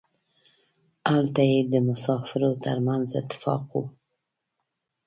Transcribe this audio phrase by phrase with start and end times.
[1.11, 3.73] هلته یې د مسافرو ترمنځ اتفاق و.